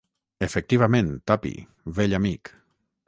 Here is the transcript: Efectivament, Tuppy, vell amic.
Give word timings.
Efectivament, 0.45 1.11
Tuppy, 1.31 1.53
vell 1.99 2.17
amic. 2.23 2.55